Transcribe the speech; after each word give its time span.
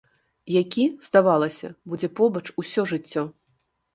Які, 0.61 0.85
здавалася, 1.07 1.67
будзе 1.93 2.09
побач 2.21 2.43
усё 2.63 2.87
жыццё. 2.95 3.23